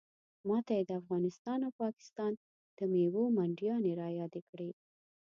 ماته 0.47 0.71
یې 0.77 0.83
د 0.85 0.91
افغانستان 1.01 1.59
او 1.65 1.71
پاکستان 1.83 2.31
د 2.77 2.79
میوو 2.93 3.23
منډیانې 3.37 3.91
رایادې 4.01 4.41
کړې. 4.49 4.69